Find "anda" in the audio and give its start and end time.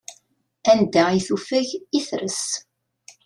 0.73-1.03